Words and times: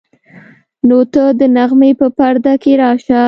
نو 0.87 0.97
ته 1.13 1.23
د 1.39 1.41
نغمې 1.55 1.91
په 1.99 2.07
پرده 2.17 2.53
کې 2.63 2.71
راشه. 2.81 3.19